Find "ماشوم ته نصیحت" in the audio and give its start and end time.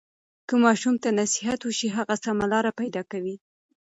0.63-1.59